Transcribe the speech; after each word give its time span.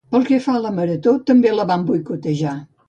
Pel 0.13 0.23
que 0.29 0.39
fa 0.45 0.55
a 0.59 0.61
la 0.63 0.71
marató 0.79 1.15
també 1.29 1.55
la 1.59 1.71
vam 1.75 1.87
boicotejar 1.93 2.59